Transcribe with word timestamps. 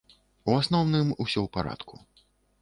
У 0.47 0.55
асноўным 0.61 1.11
усё 1.23 1.39
ў 1.45 1.47
парадку. 1.59 1.95